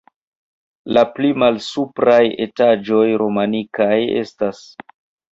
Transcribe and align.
La 0.97 1.01
pli 1.17 1.27
malsupraj 1.41 2.21
etaĝoj 2.45 3.01
romanikaj 3.23 3.99
estas. 4.23 4.63